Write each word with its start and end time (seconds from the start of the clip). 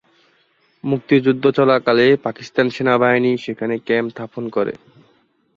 মুক্তিযুদ্ধ 0.83 1.43
চলাকালে 1.57 2.05
পাকিস্তান 2.25 2.67
সেনাবাহিনী 2.69 3.31
সেখানে 3.37 3.75
ক্যাম্প 3.87 4.09
স্থাপন 4.13 4.43
করে। 4.49 4.73